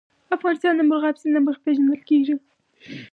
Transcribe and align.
افغانستان 0.35 0.73
د 0.75 0.81
مورغاب 0.89 1.15
سیند 1.21 1.33
له 1.35 1.41
مخې 1.45 1.61
پېژندل 1.65 2.01
کېږي. 2.09 2.35